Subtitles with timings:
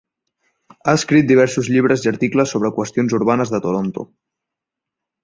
[0.77, 4.07] Ha escrit diversos llibres i articles sobre qüestions urbanes de Toronto.